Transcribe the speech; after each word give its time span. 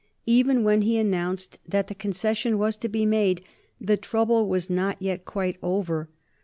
Even 0.25 0.63
when 0.63 0.81
he 0.81 0.97
announced 0.97 1.59
that 1.67 1.85
the 1.85 1.93
concession 1.93 2.57
was 2.57 2.75
to 2.75 2.89
be 2.89 3.05
made 3.05 3.43
the 3.79 3.97
trouble 3.97 4.49
was 4.49 4.67
not 4.67 4.99
yet 4.99 5.25
quite 5.25 5.57
over. 5.61 6.09